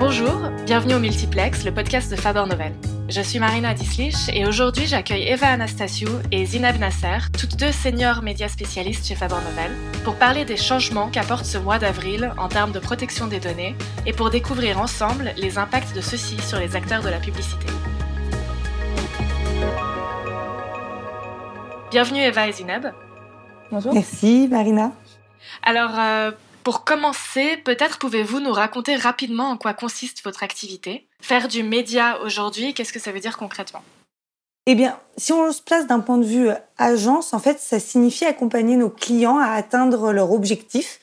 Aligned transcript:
Bonjour, 0.00 0.48
bienvenue 0.64 0.94
au 0.94 0.98
Multiplex, 0.98 1.62
le 1.66 1.74
podcast 1.74 2.10
de 2.10 2.16
Faber 2.16 2.44
Novel. 2.48 2.72
Je 3.10 3.20
suis 3.20 3.38
Marina 3.38 3.74
Dislich 3.74 4.30
et 4.32 4.46
aujourd'hui 4.46 4.86
j'accueille 4.86 5.28
Eva 5.28 5.48
Anastasiou 5.48 6.08
et 6.32 6.46
Zineb 6.46 6.78
Nasser, 6.78 7.18
toutes 7.38 7.56
deux 7.56 7.70
seniors 7.70 8.22
médias 8.22 8.48
spécialistes 8.48 9.06
chez 9.06 9.14
Faber 9.14 9.34
Novel, 9.34 9.70
pour 10.02 10.14
parler 10.14 10.46
des 10.46 10.56
changements 10.56 11.10
qu'apporte 11.10 11.44
ce 11.44 11.58
mois 11.58 11.78
d'avril 11.78 12.32
en 12.38 12.48
termes 12.48 12.72
de 12.72 12.78
protection 12.78 13.26
des 13.26 13.40
données 13.40 13.76
et 14.06 14.14
pour 14.14 14.30
découvrir 14.30 14.80
ensemble 14.80 15.34
les 15.36 15.58
impacts 15.58 15.94
de 15.94 16.00
ceux-ci 16.00 16.40
sur 16.40 16.58
les 16.58 16.76
acteurs 16.76 17.02
de 17.02 17.10
la 17.10 17.18
publicité. 17.18 17.66
Bienvenue 21.90 22.22
Eva 22.22 22.48
et 22.48 22.52
Zineb. 22.52 22.86
Bonjour. 23.70 23.92
Merci 23.92 24.48
Marina. 24.50 24.92
Alors, 25.62 25.92
euh, 25.98 26.30
pour 26.62 26.84
commencer, 26.84 27.56
peut-être 27.64 27.98
pouvez-vous 27.98 28.40
nous 28.40 28.52
raconter 28.52 28.96
rapidement 28.96 29.50
en 29.50 29.56
quoi 29.56 29.74
consiste 29.74 30.22
votre 30.24 30.42
activité? 30.42 31.06
Faire 31.20 31.48
du 31.48 31.62
média 31.62 32.20
aujourd'hui, 32.22 32.74
qu'est-ce 32.74 32.92
que 32.92 32.98
ça 32.98 33.12
veut 33.12 33.20
dire 33.20 33.36
concrètement? 33.36 33.82
Eh 34.66 34.74
bien, 34.74 34.98
si 35.16 35.32
on 35.32 35.50
se 35.52 35.62
place 35.62 35.86
d'un 35.86 36.00
point 36.00 36.18
de 36.18 36.24
vue 36.24 36.50
agence, 36.78 37.32
en 37.32 37.38
fait, 37.38 37.58
ça 37.58 37.80
signifie 37.80 38.26
accompagner 38.26 38.76
nos 38.76 38.90
clients 38.90 39.38
à 39.38 39.52
atteindre 39.52 40.12
leurs 40.12 40.32
objectifs 40.32 41.00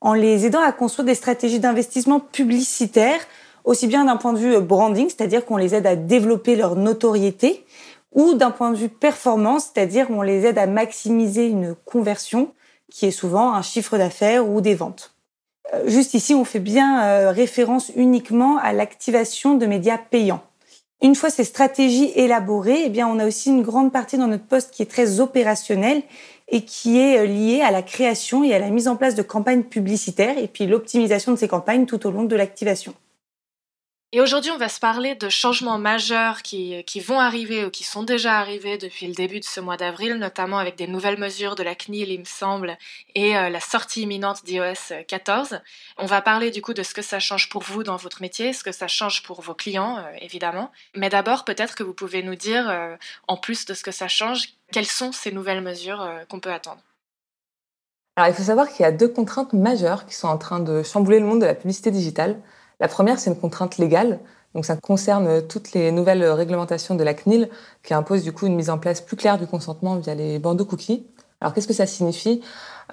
en 0.00 0.14
les 0.14 0.46
aidant 0.46 0.60
à 0.60 0.72
construire 0.72 1.06
des 1.06 1.14
stratégies 1.14 1.58
d'investissement 1.58 2.20
publicitaire, 2.20 3.20
aussi 3.64 3.86
bien 3.86 4.04
d'un 4.04 4.16
point 4.16 4.32
de 4.32 4.38
vue 4.38 4.60
branding, 4.60 5.08
c'est-à-dire 5.08 5.44
qu'on 5.44 5.56
les 5.56 5.74
aide 5.74 5.86
à 5.86 5.96
développer 5.96 6.54
leur 6.54 6.76
notoriété, 6.76 7.66
ou 8.12 8.34
d'un 8.34 8.50
point 8.50 8.70
de 8.70 8.76
vue 8.76 8.88
performance, 8.88 9.70
c'est-à-dire 9.72 10.06
qu'on 10.06 10.22
les 10.22 10.46
aide 10.46 10.58
à 10.58 10.66
maximiser 10.66 11.46
une 11.46 11.74
conversion 11.84 12.52
qui 12.90 13.06
est 13.06 13.10
souvent 13.10 13.54
un 13.54 13.62
chiffre 13.62 13.98
d'affaires 13.98 14.48
ou 14.48 14.60
des 14.60 14.74
ventes. 14.74 15.14
Euh, 15.74 15.88
juste 15.88 16.14
ici, 16.14 16.34
on 16.34 16.44
fait 16.44 16.60
bien 16.60 17.02
euh, 17.04 17.30
référence 17.30 17.92
uniquement 17.94 18.58
à 18.58 18.72
l'activation 18.72 19.54
de 19.54 19.66
médias 19.66 19.98
payants. 19.98 20.42
Une 21.00 21.14
fois 21.14 21.30
ces 21.30 21.44
stratégies 21.44 22.10
élaborées, 22.16 22.84
eh 22.86 22.88
bien, 22.88 23.06
on 23.06 23.18
a 23.18 23.26
aussi 23.26 23.50
une 23.50 23.62
grande 23.62 23.92
partie 23.92 24.18
dans 24.18 24.26
notre 24.26 24.46
poste 24.46 24.72
qui 24.72 24.82
est 24.82 24.90
très 24.90 25.20
opérationnelle 25.20 26.02
et 26.48 26.64
qui 26.64 26.98
est 26.98 27.18
euh, 27.18 27.26
liée 27.26 27.60
à 27.60 27.70
la 27.70 27.82
création 27.82 28.42
et 28.42 28.54
à 28.54 28.58
la 28.58 28.70
mise 28.70 28.88
en 28.88 28.96
place 28.96 29.14
de 29.14 29.22
campagnes 29.22 29.62
publicitaires 29.62 30.38
et 30.38 30.48
puis 30.48 30.66
l'optimisation 30.66 31.32
de 31.32 31.36
ces 31.36 31.48
campagnes 31.48 31.86
tout 31.86 32.04
au 32.06 32.10
long 32.10 32.24
de 32.24 32.34
l'activation. 32.34 32.94
Et 34.10 34.22
aujourd'hui, 34.22 34.50
on 34.50 34.56
va 34.56 34.70
se 34.70 34.80
parler 34.80 35.16
de 35.16 35.28
changements 35.28 35.76
majeurs 35.76 36.40
qui, 36.40 36.82
vont 37.06 37.20
arriver 37.20 37.66
ou 37.66 37.70
qui 37.70 37.84
sont 37.84 38.02
déjà 38.02 38.38
arrivés 38.38 38.78
depuis 38.78 39.06
le 39.06 39.12
début 39.12 39.38
de 39.38 39.44
ce 39.44 39.60
mois 39.60 39.76
d'avril, 39.76 40.14
notamment 40.14 40.56
avec 40.56 40.76
des 40.76 40.86
nouvelles 40.86 41.18
mesures 41.18 41.56
de 41.56 41.62
la 41.62 41.74
CNIL, 41.74 42.08
il 42.08 42.20
me 42.20 42.24
semble, 42.24 42.78
et 43.14 43.36
euh, 43.36 43.50
la 43.50 43.60
sortie 43.60 44.02
imminente 44.02 44.46
d'iOS 44.46 45.04
14. 45.06 45.60
On 45.98 46.06
va 46.06 46.22
parler 46.22 46.50
du 46.50 46.62
coup 46.62 46.72
de 46.72 46.82
ce 46.82 46.94
que 46.94 47.02
ça 47.02 47.20
change 47.20 47.50
pour 47.50 47.62
vous 47.62 47.82
dans 47.82 47.96
votre 47.96 48.22
métier, 48.22 48.54
ce 48.54 48.64
que 48.64 48.72
ça 48.72 48.88
change 48.88 49.22
pour 49.24 49.42
vos 49.42 49.52
clients, 49.52 49.98
euh, 49.98 50.16
évidemment. 50.22 50.72
Mais 50.96 51.10
d'abord, 51.10 51.44
peut-être 51.44 51.74
que 51.74 51.82
vous 51.82 51.92
pouvez 51.92 52.22
nous 52.22 52.34
dire, 52.34 52.66
euh, 52.70 52.96
en 53.26 53.36
plus 53.36 53.66
de 53.66 53.74
ce 53.74 53.82
que 53.82 53.92
ça 53.92 54.08
change, 54.08 54.54
quelles 54.72 54.86
sont 54.86 55.12
ces 55.12 55.32
nouvelles 55.32 55.60
mesures 55.60 56.10
qu'on 56.30 56.40
peut 56.40 56.52
attendre? 56.52 56.80
Alors, 58.16 58.30
il 58.30 58.34
faut 58.34 58.42
savoir 58.42 58.68
qu'il 58.70 58.84
y 58.84 58.86
a 58.86 58.92
deux 58.92 59.08
contraintes 59.08 59.52
majeures 59.52 60.06
qui 60.06 60.14
sont 60.14 60.28
en 60.28 60.38
train 60.38 60.60
de 60.60 60.82
chambouler 60.82 61.20
le 61.20 61.26
monde 61.26 61.42
de 61.42 61.46
la 61.46 61.54
publicité 61.54 61.90
digitale. 61.90 62.40
La 62.80 62.88
première, 62.88 63.18
c'est 63.18 63.30
une 63.30 63.38
contrainte 63.38 63.78
légale. 63.78 64.20
Donc 64.54 64.64
ça 64.64 64.76
concerne 64.76 65.42
toutes 65.46 65.72
les 65.72 65.92
nouvelles 65.92 66.24
réglementations 66.24 66.94
de 66.94 67.04
la 67.04 67.14
CNIL 67.14 67.50
qui 67.82 67.94
imposent 67.94 68.22
du 68.22 68.32
coup 68.32 68.46
une 68.46 68.56
mise 68.56 68.70
en 68.70 68.78
place 68.78 69.00
plus 69.00 69.16
claire 69.16 69.38
du 69.38 69.46
consentement 69.46 69.96
via 69.96 70.14
les 70.14 70.38
bandeaux 70.38 70.64
cookies. 70.64 71.06
Alors 71.40 71.54
qu'est-ce 71.54 71.68
que 71.68 71.74
ça 71.74 71.86
signifie? 71.86 72.42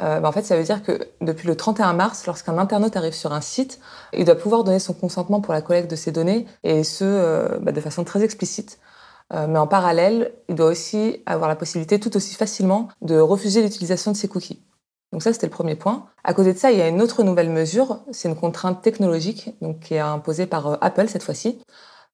Euh, 0.01 0.19
ben, 0.19 0.29
En 0.29 0.31
fait, 0.31 0.43
ça 0.43 0.57
veut 0.57 0.63
dire 0.63 0.83
que 0.83 1.07
depuis 1.21 1.47
le 1.47 1.55
31 1.55 1.93
mars, 1.93 2.25
lorsqu'un 2.27 2.57
internaute 2.57 2.95
arrive 2.95 3.13
sur 3.13 3.33
un 3.33 3.41
site, 3.41 3.79
il 4.13 4.25
doit 4.25 4.35
pouvoir 4.35 4.63
donner 4.63 4.79
son 4.79 4.93
consentement 4.93 5.41
pour 5.41 5.53
la 5.53 5.61
collecte 5.61 5.89
de 5.89 5.95
ses 5.95 6.11
données 6.11 6.45
et 6.63 6.83
ce 6.83 7.03
euh, 7.05 7.57
ben, 7.61 7.73
de 7.73 7.81
façon 7.81 8.03
très 8.03 8.23
explicite. 8.23 8.79
Euh, 9.33 9.47
mais 9.47 9.57
en 9.57 9.67
parallèle, 9.67 10.33
il 10.49 10.55
doit 10.55 10.67
aussi 10.67 11.23
avoir 11.25 11.49
la 11.49 11.55
possibilité 11.55 11.99
tout 11.99 12.15
aussi 12.15 12.35
facilement 12.35 12.89
de 13.01 13.17
refuser 13.17 13.63
l'utilisation 13.63 14.11
de 14.11 14.17
ses 14.17 14.27
cookies. 14.27 14.61
Donc 15.15 15.23
ça, 15.23 15.31
c'était 15.31 15.47
le 15.47 15.51
premier 15.51 15.75
point. 15.75 16.07
À 16.25 16.33
côté 16.33 16.51
de 16.51 16.57
ça, 16.57 16.73
il 16.73 16.77
y 16.77 16.81
a 16.81 16.89
une 16.89 17.01
autre 17.01 17.23
nouvelle 17.23 17.49
mesure, 17.49 18.01
c'est 18.11 18.27
une 18.27 18.35
contrainte 18.35 18.81
technologique 18.81 19.55
qui 19.79 19.93
est 19.93 19.99
imposée 19.99 20.45
par 20.45 20.67
euh, 20.67 20.75
Apple 20.81 21.07
cette 21.07 21.23
fois-ci. 21.23 21.57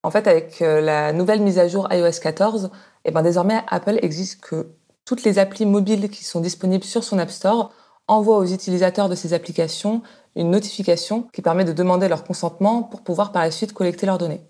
En 0.03 0.12
fait, 0.12 0.28
avec 0.28 0.62
euh, 0.62 0.81
la 0.81 1.12
nouvelle 1.12 1.41
mise 1.41 1.57
à 1.57 1.67
jour 1.67 1.88
iOS 1.91 2.19
14, 2.22 2.69
eh 3.06 3.09
ben, 3.09 3.23
désormais, 3.23 3.63
Apple 3.67 3.97
exige 4.03 4.39
que 4.39 4.67
toutes 5.03 5.23
les 5.23 5.39
applis 5.39 5.66
mobiles 5.66 6.12
qui 6.12 6.23
sont 6.23 6.41
disponibles 6.41 6.84
sur 6.84 7.03
son 7.03 7.17
App 7.17 7.31
Store 7.31 7.72
envoient 8.07 8.38
aux 8.38 8.45
utilisateurs 8.45 9.09
de 9.09 9.16
ces 9.16 9.33
applications 9.33 10.03
une 10.35 10.51
notification 10.51 11.28
qui 11.33 11.41
permet 11.41 11.66
de 11.66 11.73
demander 11.73 12.07
leur 12.07 12.23
consentement 12.23 12.83
pour 12.83 13.01
pouvoir 13.01 13.31
par 13.31 13.41
la 13.41 13.50
suite 13.50 13.73
collecter 13.73 14.06
leurs 14.06 14.19
données. 14.19 14.41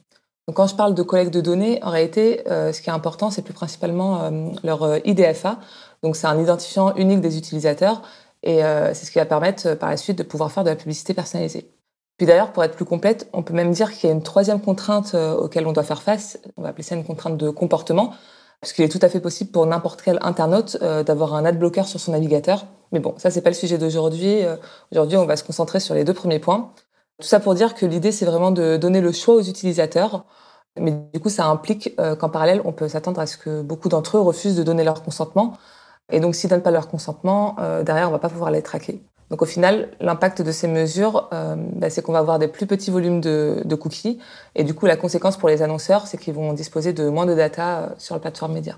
Donc 0.50 0.58
quand 0.58 0.68
je 0.68 0.76
parle 0.76 0.94
de 0.94 1.04
collecte 1.04 1.34
de 1.34 1.40
données, 1.40 1.82
en 1.84 1.90
réalité, 1.90 2.42
euh, 2.50 2.74
ce 2.74 2.82
qui 2.82 2.90
est 2.90 2.94
important, 2.94 3.32
c'est 3.32 3.44
plus 3.44 3.54
principalement 3.54 4.30
leur 4.62 4.98
IDFA. 5.08 5.60
Donc 6.04 6.18
c'est 6.18 6.28
un 6.28 6.38
identifiant 6.38 6.94
unique 6.96 7.22
des 7.22 7.38
utilisateurs 7.38 8.02
et 8.44 8.64
euh, 8.64 8.94
c'est 8.94 9.06
ce 9.06 9.12
qui 9.12 9.20
va 9.20 9.26
permettre 9.26 9.68
euh, 9.68 9.76
par 9.76 9.90
la 9.90 9.98
suite 9.98 10.18
de 10.18 10.24
pouvoir 10.24 10.52
faire 10.52 10.64
de 10.64 10.70
la 10.70 10.76
publicité 10.76 11.14
personnalisée. 11.14 11.72
Puis 12.18 12.28
d'ailleurs, 12.28 12.52
pour 12.52 12.64
être 12.64 12.76
plus 12.76 12.86
complète, 12.86 13.30
on 13.34 13.44
peut 13.44 13.54
même 13.54 13.72
dire 13.72 13.92
qu'il 13.92 14.10
y 14.10 14.12
a 14.12 14.16
une 14.16 14.24
troisième 14.24 14.62
contrainte 14.62 15.14
euh, 15.16 15.36
auquel 15.36 15.68
on 15.68 15.74
doit 15.74 15.84
faire 15.84 16.02
face. 16.02 16.40
On 16.58 16.64
va 16.64 16.70
appeler 16.70 16.84
ça 16.84 16.96
une 16.96 17.04
contrainte 17.04 17.38
de 17.38 17.50
comportement, 17.50 18.14
parce 18.62 18.74
qu'il 18.74 18.86
est 18.86 18.90
tout 18.90 19.00
à 19.02 19.10
fait 19.10 19.20
possible 19.20 19.52
pour 19.52 19.66
n'importe 19.66 20.02
quel 20.02 20.20
internaute 20.22 20.78
d'avoir 20.80 21.34
un 21.34 21.46
adblocker 21.46 21.84
sur 21.86 22.00
son 22.00 22.12
navigateur. 22.12 22.68
Mais 22.92 23.00
bon, 23.00 23.16
ça 23.18 23.32
c'est 23.32 23.42
pas 23.42 23.50
le 23.50 23.56
sujet 23.56 23.80
d'aujourd'hui. 23.80 24.42
Aujourd'hui, 24.92 25.18
on 25.18 25.26
va 25.26 25.36
se 25.36 25.44
concentrer 25.44 25.80
sur 25.80 25.96
les 25.96 26.04
deux 26.04 26.14
premiers 26.14 26.38
points. 26.38 26.72
Tout 27.20 27.28
ça 27.28 27.40
pour 27.40 27.56
dire 27.56 27.74
que 27.74 27.88
l'idée 27.88 28.12
c'est 28.12 28.26
vraiment 28.26 28.52
de 28.52 28.78
donner 28.78 29.02
le 29.02 29.12
choix 29.12 29.34
aux 29.34 29.42
utilisateurs. 29.42 30.26
Mais 30.80 30.92
du 31.12 31.20
coup, 31.20 31.30
ça 31.30 31.48
implique 31.48 31.96
qu'en 32.20 32.30
parallèle, 32.30 32.62
on 32.64 32.72
peut 32.72 32.88
s'attendre 32.88 33.20
à 33.20 33.26
ce 33.26 33.36
que 33.36 33.64
beaucoup 33.64 33.90
d'entre 33.90 34.18
eux 34.18 34.22
refusent 34.22 34.56
de 34.56 34.62
donner 34.62 34.84
leur 34.84 35.02
consentement. 35.02 35.58
Et 36.12 36.20
donc, 36.20 36.36
s'ils 36.36 36.50
donnent 36.50 36.62
pas 36.62 36.72
leur 36.72 36.88
consentement, 36.88 37.56
euh, 37.60 37.84
derrière, 37.84 38.10
on 38.10 38.12
va 38.12 38.20
pas 38.20 38.30
pouvoir 38.30 38.52
les 38.52 38.62
traquer. 38.62 39.02
Donc, 39.30 39.42
au 39.42 39.46
final, 39.46 39.90
l'impact 40.02 40.42
de 40.42 40.52
ces 40.52 40.68
mesures, 40.68 41.30
euh, 41.34 41.56
bah, 41.58 41.90
c'est 41.90 42.02
qu'on 42.02 42.12
va 42.12 42.20
avoir 42.20 42.38
des 42.38 42.50
plus 42.50 42.68
petits 42.68 42.92
volumes 42.92 43.22
de, 43.22 43.62
de, 43.64 43.76
cookies. 43.76 44.20
Et 44.56 44.64
du 44.64 44.74
coup, 44.74 44.86
la 44.86 44.98
conséquence 44.98 45.38
pour 45.38 45.48
les 45.48 45.62
annonceurs, 45.62 46.08
c'est 46.08 46.18
qu'ils 46.18 46.34
vont 46.34 46.52
disposer 46.54 46.92
de 46.92 47.08
moins 47.08 47.26
de 47.26 47.34
data 47.34 47.80
euh, 47.80 47.90
sur 47.98 48.14
la 48.14 48.20
plateforme 48.20 48.54
média. 48.54 48.78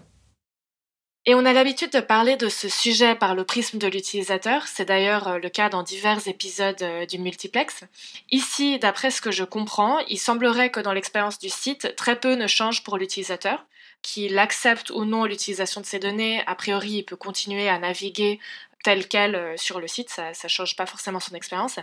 Et 1.25 1.35
on 1.35 1.45
a 1.45 1.53
l'habitude 1.53 1.91
de 1.91 2.01
parler 2.01 2.35
de 2.35 2.49
ce 2.49 2.67
sujet 2.67 3.15
par 3.15 3.33
le 3.33 3.45
prisme 3.45 3.77
de 3.77 3.87
l'utilisateur. 3.87 4.67
C'est 4.67 4.83
d'ailleurs 4.83 5.39
le 5.39 5.47
cas 5.47 5.69
dans 5.69 5.81
divers 5.81 6.27
épisodes 6.27 6.83
du 7.07 7.17
multiplex. 7.17 7.85
Ici, 8.29 8.77
d'après 8.77 9.09
ce 9.09 9.21
que 9.21 9.31
je 9.31 9.45
comprends, 9.45 9.99
il 10.09 10.17
semblerait 10.17 10.69
que 10.69 10.81
dans 10.81 10.91
l'expérience 10.91 11.39
du 11.39 11.47
site, 11.47 11.95
très 11.95 12.17
peu 12.17 12.35
ne 12.35 12.45
change 12.45 12.83
pour 12.83 12.97
l'utilisateur 12.97 13.65
qu'il 14.03 14.37
accepte 14.37 14.91
ou 14.91 15.05
non 15.05 15.25
l'utilisation 15.25 15.81
de 15.81 15.85
ces 15.87 15.97
données, 15.97 16.43
a 16.45 16.53
priori, 16.53 16.91
il 16.97 17.03
peut 17.03 17.15
continuer 17.15 17.67
à 17.67 17.79
naviguer 17.79 18.39
tel 18.83 19.07
quel 19.07 19.35
euh, 19.35 19.57
sur 19.57 19.79
le 19.79 19.87
site, 19.87 20.09
ça 20.09 20.31
ne 20.31 20.49
change 20.49 20.75
pas 20.75 20.85
forcément 20.85 21.19
son 21.19 21.33
expérience. 21.33 21.79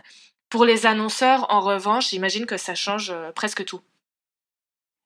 Pour 0.50 0.64
les 0.64 0.86
annonceurs, 0.86 1.47
en 1.48 1.60
revanche, 1.60 2.10
j'imagine 2.10 2.47
que 2.47 2.56
ça 2.56 2.75
change 2.75 3.10
euh, 3.10 3.32
presque 3.32 3.64
tout. 3.64 3.81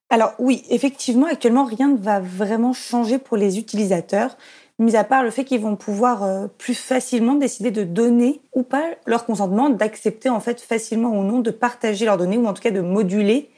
Alors 0.09 0.33
oui, 0.37 0.63
effectivement, 0.69 1.27
actuellement, 1.27 1.65
rien 1.65 1.87
ne 1.87 1.97
va 1.97 2.19
vraiment 2.19 2.73
changer 2.73 3.17
pour 3.17 3.37
les 3.37 3.57
utilisateurs, 3.57 4.37
mis 4.77 4.95
à 4.95 5.03
part 5.03 5.23
le 5.23 5.31
fait 5.31 5.45
qu'ils 5.45 5.61
vont 5.61 5.75
pouvoir 5.75 6.23
euh, 6.23 6.47
plus 6.47 6.75
facilement 6.75 7.35
décider 7.35 7.71
de 7.71 7.83
donner 7.83 8.41
ou 8.53 8.63
pas 8.63 8.91
leur 9.05 9.25
consentement, 9.25 9.69
d'accepter 9.69 10.29
en 10.29 10.39
fait 10.39 10.61
facilement 10.61 11.09
ou 11.09 11.23
non 11.23 11.39
de 11.39 11.51
partager 11.51 12.05
leurs 12.05 12.17
données, 12.17 12.37
ou 12.37 12.45
en 12.45 12.53
tout 12.53 12.61
cas 12.61 12.71
de 12.71 12.81
moduler 12.81 13.49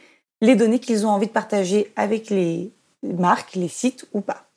les 0.42 0.56
données 0.56 0.80
qu'ils 0.80 1.06
ont 1.06 1.10
envie 1.10 1.28
de 1.28 1.32
partager 1.32 1.92
avec 1.96 2.30
les, 2.30 2.72
marques, 3.04 3.56
les 3.56 3.68
sites 3.68 4.06
ou 4.14 4.22
pas. 4.22 4.48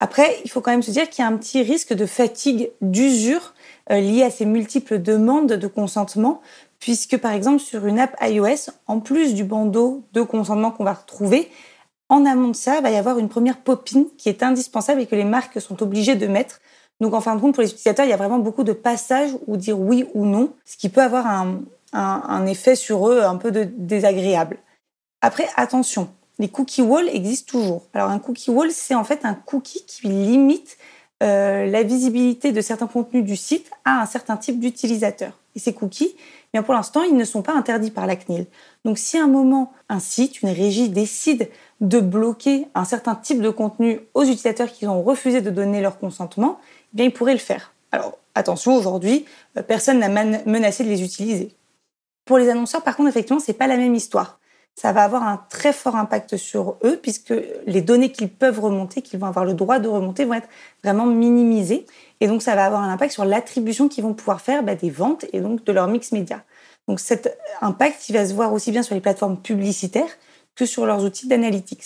Après, 0.00 0.38
il 0.44 0.50
faut 0.50 0.60
quand 0.60 0.70
même 0.70 0.82
se 0.82 0.90
dire 0.90 1.08
qu'il 1.08 1.22
y 1.22 1.26
a 1.26 1.30
un 1.30 1.36
petit 1.36 1.62
risque 1.62 1.94
de 1.94 2.06
fatigue, 2.06 2.70
d'usure 2.80 3.54
euh, 3.90 4.00
lié 4.00 4.22
à 4.22 4.30
ces 4.30 4.44
multiples 4.44 5.00
demandes 5.00 5.52
de 5.52 5.66
consentement, 5.66 6.42
puisque 6.78 7.16
par 7.16 7.32
exemple 7.32 7.60
sur 7.60 7.86
une 7.86 7.98
app 7.98 8.14
iOS, 8.20 8.70
en 8.86 9.00
plus 9.00 9.34
du 9.34 9.44
bandeau 9.44 10.02
de 10.12 10.22
consentement 10.22 10.70
qu'on 10.70 10.84
va 10.84 10.94
retrouver, 10.94 11.50
en 12.08 12.26
amont 12.26 12.48
de 12.48 12.56
ça, 12.56 12.76
il 12.76 12.82
va 12.82 12.90
y 12.90 12.96
avoir 12.96 13.18
une 13.18 13.28
première 13.28 13.56
popine 13.56 14.06
qui 14.18 14.28
est 14.28 14.42
indispensable 14.42 15.00
et 15.00 15.06
que 15.06 15.16
les 15.16 15.24
marques 15.24 15.60
sont 15.60 15.82
obligées 15.82 16.16
de 16.16 16.26
mettre. 16.26 16.60
Donc 17.00 17.14
en 17.14 17.20
fin 17.20 17.34
de 17.34 17.40
compte, 17.40 17.54
pour 17.54 17.62
les 17.62 17.70
utilisateurs, 17.70 18.04
il 18.04 18.10
y 18.10 18.12
a 18.12 18.18
vraiment 18.18 18.38
beaucoup 18.38 18.64
de 18.64 18.72
passages 18.74 19.30
où 19.46 19.56
dire 19.56 19.78
oui 19.80 20.06
ou 20.12 20.26
non, 20.26 20.52
ce 20.64 20.76
qui 20.76 20.90
peut 20.90 21.00
avoir 21.02 21.26
un, 21.26 21.62
un 21.92 22.46
effet 22.46 22.76
sur 22.76 23.08
eux 23.08 23.22
un 23.22 23.36
peu 23.36 23.50
désagréable. 23.50 24.58
Après, 25.22 25.48
attention, 25.56 26.10
les 26.38 26.48
cookie 26.48 26.82
walls 26.82 27.08
existent 27.08 27.50
toujours. 27.50 27.82
Alors 27.94 28.10
un 28.10 28.18
cookie 28.18 28.50
wall, 28.50 28.70
c'est 28.70 28.94
en 28.94 29.04
fait 29.04 29.24
un 29.24 29.34
cookie 29.34 29.84
qui 29.86 30.08
limite 30.08 30.76
euh, 31.22 31.66
la 31.66 31.82
visibilité 31.82 32.52
de 32.52 32.60
certains 32.60 32.86
contenus 32.86 33.24
du 33.24 33.36
site 33.36 33.70
à 33.84 34.02
un 34.02 34.06
certain 34.06 34.36
type 34.36 34.58
d'utilisateur. 34.58 35.32
Et 35.54 35.60
ces 35.60 35.72
cookies, 35.72 36.14
eh 36.16 36.48
bien 36.52 36.62
pour 36.64 36.74
l'instant, 36.74 37.02
ils 37.02 37.16
ne 37.16 37.24
sont 37.24 37.42
pas 37.42 37.54
interdits 37.54 37.92
par 37.92 38.06
la 38.06 38.16
CNIL. 38.16 38.46
Donc 38.84 38.98
si 38.98 39.16
à 39.16 39.24
un 39.24 39.28
moment, 39.28 39.72
un 39.88 40.00
site, 40.00 40.42
une 40.42 40.48
régie 40.48 40.88
décide 40.88 41.48
de 41.80 42.00
bloquer 42.00 42.66
un 42.74 42.84
certain 42.84 43.14
type 43.14 43.40
de 43.40 43.50
contenu 43.50 44.00
aux 44.14 44.24
utilisateurs 44.24 44.72
qui 44.72 44.86
ont 44.86 45.02
refusé 45.02 45.40
de 45.40 45.50
donner 45.50 45.80
leur 45.80 45.98
consentement, 45.98 46.58
eh 46.92 46.96
bien 46.96 47.06
ils 47.06 47.12
pourraient 47.12 47.32
le 47.32 47.38
faire. 47.38 47.72
Alors 47.92 48.18
attention, 48.34 48.74
aujourd'hui, 48.74 49.24
euh, 49.56 49.62
personne 49.62 50.00
n'a 50.00 50.08
menacé 50.08 50.82
de 50.82 50.88
les 50.88 51.02
utiliser. 51.04 51.54
Pour 52.24 52.38
les 52.38 52.48
annonceurs, 52.48 52.82
par 52.82 52.96
contre, 52.96 53.10
effectivement, 53.10 53.40
c'est 53.40 53.52
pas 53.52 53.66
la 53.66 53.76
même 53.76 53.94
histoire. 53.94 54.40
Ça 54.74 54.92
va 54.92 55.04
avoir 55.04 55.22
un 55.22 55.44
très 55.50 55.72
fort 55.72 55.96
impact 55.96 56.36
sur 56.36 56.76
eux 56.84 56.98
puisque 57.00 57.32
les 57.66 57.80
données 57.80 58.10
qu'ils 58.10 58.28
peuvent 58.28 58.58
remonter, 58.58 59.02
qu'ils 59.02 59.20
vont 59.20 59.26
avoir 59.26 59.44
le 59.44 59.54
droit 59.54 59.78
de 59.78 59.88
remonter, 59.88 60.24
vont 60.24 60.34
être 60.34 60.48
vraiment 60.82 61.06
minimisées. 61.06 61.86
Et 62.20 62.26
donc, 62.26 62.42
ça 62.42 62.56
va 62.56 62.64
avoir 62.64 62.82
un 62.82 62.92
impact 62.92 63.12
sur 63.12 63.24
l'attribution 63.24 63.88
qu'ils 63.88 64.02
vont 64.02 64.14
pouvoir 64.14 64.40
faire 64.40 64.62
bah, 64.62 64.74
des 64.74 64.90
ventes 64.90 65.26
et 65.32 65.40
donc 65.40 65.64
de 65.64 65.72
leur 65.72 65.86
mix 65.86 66.10
média. 66.12 66.42
Donc, 66.88 67.00
cet 67.00 67.38
impact, 67.60 68.08
il 68.08 68.14
va 68.14 68.26
se 68.26 68.34
voir 68.34 68.52
aussi 68.52 68.72
bien 68.72 68.82
sur 68.82 68.94
les 68.94 69.00
plateformes 69.00 69.40
publicitaires 69.40 70.10
que 70.56 70.66
sur 70.66 70.86
leurs 70.86 71.04
outils 71.04 71.28
d'analytics. 71.28 71.84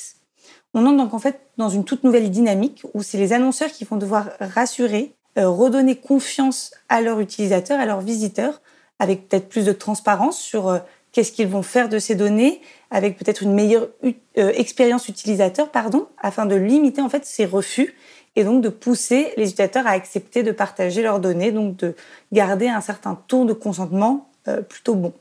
On 0.74 0.86
entre 0.86 0.96
donc 0.96 1.14
en 1.14 1.18
fait 1.18 1.40
dans 1.56 1.68
une 1.68 1.84
toute 1.84 2.04
nouvelle 2.04 2.30
dynamique 2.30 2.82
où 2.94 3.02
c'est 3.02 3.18
les 3.18 3.32
annonceurs 3.32 3.70
qui 3.70 3.84
vont 3.84 3.96
devoir 3.96 4.28
rassurer, 4.40 5.14
euh, 5.38 5.48
redonner 5.48 5.96
confiance 5.96 6.72
à 6.88 7.00
leurs 7.00 7.20
utilisateurs, 7.20 7.80
à 7.80 7.86
leurs 7.86 8.00
visiteurs, 8.00 8.60
avec 8.98 9.28
peut-être 9.28 9.48
plus 9.48 9.64
de 9.64 9.72
transparence 9.72 10.38
sur 10.38 10.68
euh, 10.68 10.78
qu'est-ce 11.12 11.32
qu'ils 11.32 11.48
vont 11.48 11.62
faire 11.62 11.88
de 11.88 11.98
ces 11.98 12.14
données, 12.14 12.60
avec 12.90 13.18
peut-être 13.18 13.42
une 13.42 13.54
meilleure 13.54 13.88
euh, 14.04 14.52
expérience 14.54 15.08
utilisateur, 15.08 15.70
pardon, 15.70 16.06
afin 16.18 16.46
de 16.46 16.54
limiter 16.54 17.00
en 17.00 17.08
fait 17.08 17.24
ces 17.24 17.44
refus 17.44 17.94
et 18.36 18.44
donc 18.44 18.62
de 18.62 18.68
pousser 18.68 19.32
les 19.36 19.44
utilisateurs 19.44 19.86
à 19.86 19.90
accepter 19.90 20.42
de 20.42 20.52
partager 20.52 21.02
leurs 21.02 21.20
données, 21.20 21.52
donc 21.52 21.76
de 21.76 21.94
garder 22.32 22.68
un 22.68 22.80
certain 22.80 23.18
taux 23.26 23.44
de 23.44 23.52
consentement 23.52 24.28
plutôt 24.68 24.94
bon. 24.94 25.12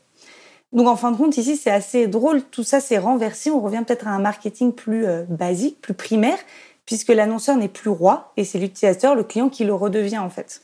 Donc 0.73 0.87
en 0.87 0.95
fin 0.95 1.11
de 1.11 1.17
compte, 1.17 1.37
ici, 1.37 1.55
c'est 1.55 1.71
assez 1.71 2.07
drôle. 2.07 2.43
Tout 2.43 2.63
ça, 2.63 2.79
c'est 2.79 2.97
renversé. 2.97 3.49
On 3.49 3.59
revient 3.59 3.83
peut-être 3.85 4.07
à 4.07 4.11
un 4.11 4.19
marketing 4.19 4.73
plus 4.73 5.05
euh, 5.05 5.23
basique, 5.29 5.81
plus 5.81 5.93
primaire, 5.93 6.37
puisque 6.85 7.09
l'annonceur 7.09 7.57
n'est 7.57 7.69
plus 7.69 7.89
roi 7.89 8.33
et 8.37 8.43
c'est 8.43 8.59
l'utilisateur, 8.59 9.15
le 9.15 9.23
client, 9.23 9.49
qui 9.49 9.63
le 9.63 9.73
redevient 9.73 10.19
en 10.19 10.29
fait. 10.29 10.61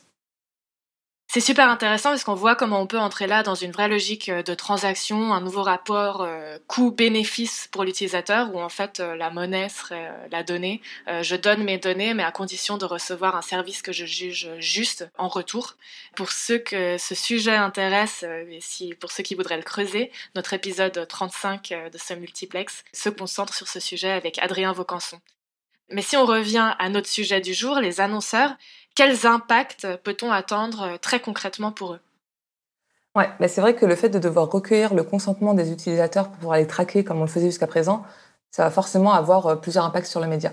C'est 1.34 1.40
super 1.40 1.68
intéressant 1.68 2.10
parce 2.10 2.22
qu'on 2.22 2.36
voit 2.36 2.54
comment 2.54 2.80
on 2.80 2.86
peut 2.86 3.00
entrer 3.00 3.26
là 3.26 3.42
dans 3.42 3.56
une 3.56 3.72
vraie 3.72 3.88
logique 3.88 4.28
euh, 4.28 4.44
de 4.44 4.54
transaction, 4.54 5.34
un 5.34 5.40
nouveau 5.40 5.64
rapport 5.64 6.22
euh, 6.22 6.58
coût-bénéfice 6.68 7.68
pour 7.72 7.82
l'utilisateur 7.82 8.54
où 8.54 8.60
en 8.60 8.68
fait 8.68 9.00
euh, 9.00 9.16
la 9.16 9.30
monnaie 9.30 9.68
serait 9.68 10.12
la 10.30 10.44
donnée. 10.44 10.80
je 11.08 11.34
donne 11.34 11.64
mes 11.64 11.76
données 11.76 12.14
mais 12.14 12.22
à 12.22 12.30
condition 12.30 12.78
de 12.78 12.84
recevoir 12.84 13.34
un 13.34 13.42
service 13.42 13.82
que 13.82 13.90
je 13.90 14.06
juge 14.06 14.48
juste 14.60 15.10
en 15.18 15.26
retour. 15.26 15.74
Pour 16.14 16.30
ceux 16.30 16.58
que 16.58 16.98
ce 16.98 17.16
sujet 17.16 17.56
intéresse 17.56 18.22
et 18.22 18.60
si, 18.60 18.94
pour 18.94 19.10
ceux 19.10 19.24
qui 19.24 19.34
voudraient 19.34 19.56
le 19.56 19.64
creuser, 19.64 20.12
notre 20.36 20.52
épisode 20.52 21.04
35 21.08 21.74
de 21.92 21.98
ce 21.98 22.14
multiplex 22.14 22.84
se 22.92 23.08
concentre 23.08 23.54
sur 23.54 23.66
ce 23.66 23.80
sujet 23.80 24.12
avec 24.12 24.38
Adrien 24.38 24.70
Vaucanson. 24.70 25.18
Mais 25.90 26.02
si 26.02 26.16
on 26.16 26.24
revient 26.24 26.74
à 26.78 26.88
notre 26.88 27.08
sujet 27.08 27.40
du 27.40 27.52
jour, 27.52 27.78
les 27.78 28.00
annonceurs, 28.00 28.56
quels 28.94 29.26
impacts 29.26 29.86
peut-on 30.04 30.30
attendre 30.30 30.82
euh, 30.82 30.96
très 30.98 31.20
concrètement 31.20 31.72
pour 31.72 31.94
eux? 31.94 32.00
Ouais, 33.16 33.28
mais 33.38 33.48
c'est 33.48 33.60
vrai 33.60 33.74
que 33.74 33.86
le 33.86 33.94
fait 33.94 34.08
de 34.08 34.18
devoir 34.18 34.50
recueillir 34.50 34.94
le 34.94 35.04
consentement 35.04 35.54
des 35.54 35.70
utilisateurs 35.70 36.28
pour 36.28 36.38
pouvoir 36.38 36.58
les 36.58 36.66
traquer 36.66 37.04
comme 37.04 37.18
on 37.18 37.24
le 37.24 37.28
faisait 37.28 37.46
jusqu'à 37.46 37.66
présent, 37.66 38.02
ça 38.50 38.64
va 38.64 38.70
forcément 38.70 39.12
avoir 39.12 39.46
euh, 39.46 39.56
plusieurs 39.56 39.84
impacts 39.84 40.06
sur 40.06 40.20
les 40.20 40.26
médias. 40.26 40.52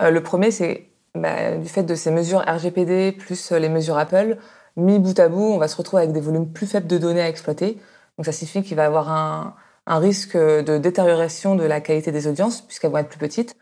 Euh, 0.00 0.10
le 0.10 0.22
premier, 0.22 0.50
c'est 0.50 0.88
bah, 1.14 1.56
du 1.56 1.68
fait 1.68 1.82
de 1.82 1.94
ces 1.94 2.10
mesures 2.10 2.44
RGPD 2.46 3.12
plus 3.12 3.52
les 3.52 3.68
mesures 3.68 3.98
Apple, 3.98 4.38
mis 4.76 4.98
bout 4.98 5.18
à 5.18 5.28
bout, 5.28 5.52
on 5.52 5.58
va 5.58 5.68
se 5.68 5.76
retrouver 5.76 6.02
avec 6.04 6.14
des 6.14 6.20
volumes 6.20 6.52
plus 6.52 6.66
faibles 6.66 6.86
de 6.86 6.98
données 6.98 7.22
à 7.22 7.28
exploiter. 7.28 7.78
Donc 8.16 8.26
ça 8.26 8.32
signifie 8.32 8.62
qu'il 8.62 8.76
va 8.76 8.84
y 8.84 8.86
avoir 8.86 9.10
un, 9.10 9.56
un 9.86 9.98
risque 9.98 10.36
de 10.36 10.78
détérioration 10.78 11.56
de 11.56 11.64
la 11.64 11.80
qualité 11.80 12.12
des 12.12 12.28
audiences 12.28 12.60
puisqu'elles 12.60 12.92
vont 12.92 12.98
être 12.98 13.08
plus 13.08 13.18
petites. 13.18 13.56